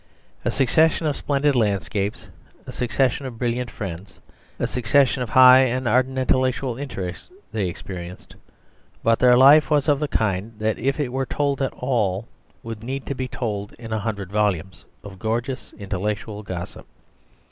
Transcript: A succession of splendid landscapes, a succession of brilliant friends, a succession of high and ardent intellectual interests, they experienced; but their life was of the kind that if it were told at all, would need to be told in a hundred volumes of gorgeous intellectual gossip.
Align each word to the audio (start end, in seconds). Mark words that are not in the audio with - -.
A 0.43 0.49
succession 0.49 1.05
of 1.05 1.15
splendid 1.15 1.55
landscapes, 1.55 2.27
a 2.65 2.71
succession 2.71 3.27
of 3.27 3.37
brilliant 3.37 3.69
friends, 3.69 4.17
a 4.57 4.65
succession 4.65 5.21
of 5.21 5.29
high 5.29 5.59
and 5.59 5.87
ardent 5.87 6.17
intellectual 6.17 6.75
interests, 6.75 7.29
they 7.51 7.67
experienced; 7.67 8.33
but 9.03 9.19
their 9.19 9.37
life 9.37 9.69
was 9.69 9.87
of 9.87 9.99
the 9.99 10.07
kind 10.07 10.53
that 10.57 10.79
if 10.79 10.99
it 10.99 11.13
were 11.13 11.27
told 11.27 11.61
at 11.61 11.73
all, 11.73 12.27
would 12.63 12.83
need 12.83 13.05
to 13.05 13.13
be 13.13 13.27
told 13.27 13.73
in 13.73 13.93
a 13.93 13.99
hundred 13.99 14.31
volumes 14.31 14.85
of 15.03 15.19
gorgeous 15.19 15.71
intellectual 15.77 16.41
gossip. 16.41 16.87